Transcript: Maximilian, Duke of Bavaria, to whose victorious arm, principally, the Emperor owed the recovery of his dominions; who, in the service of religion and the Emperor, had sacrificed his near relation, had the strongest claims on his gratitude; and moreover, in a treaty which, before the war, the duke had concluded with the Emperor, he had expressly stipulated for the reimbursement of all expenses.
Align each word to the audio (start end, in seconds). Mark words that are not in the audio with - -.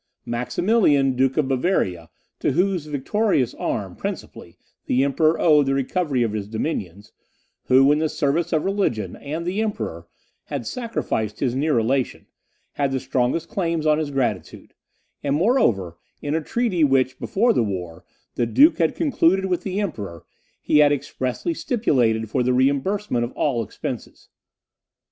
Maximilian, 0.25 1.15
Duke 1.15 1.37
of 1.37 1.47
Bavaria, 1.47 2.09
to 2.39 2.53
whose 2.53 2.87
victorious 2.87 3.53
arm, 3.53 3.95
principally, 3.95 4.57
the 4.87 5.03
Emperor 5.03 5.39
owed 5.39 5.67
the 5.67 5.75
recovery 5.75 6.23
of 6.23 6.33
his 6.33 6.47
dominions; 6.47 7.11
who, 7.65 7.91
in 7.91 7.99
the 7.99 8.09
service 8.09 8.51
of 8.51 8.65
religion 8.65 9.15
and 9.17 9.45
the 9.45 9.61
Emperor, 9.61 10.07
had 10.45 10.65
sacrificed 10.65 11.39
his 11.39 11.53
near 11.53 11.75
relation, 11.75 12.25
had 12.71 12.91
the 12.91 12.99
strongest 12.99 13.47
claims 13.49 13.85
on 13.85 13.99
his 13.99 14.09
gratitude; 14.09 14.73
and 15.21 15.35
moreover, 15.35 15.97
in 16.19 16.33
a 16.33 16.41
treaty 16.41 16.83
which, 16.83 17.19
before 17.19 17.53
the 17.53 17.61
war, 17.61 18.03
the 18.33 18.47
duke 18.47 18.79
had 18.79 18.95
concluded 18.95 19.45
with 19.45 19.61
the 19.61 19.79
Emperor, 19.79 20.25
he 20.59 20.79
had 20.79 20.91
expressly 20.91 21.53
stipulated 21.53 22.27
for 22.27 22.41
the 22.41 22.53
reimbursement 22.53 23.23
of 23.23 23.31
all 23.33 23.61
expenses. 23.61 24.29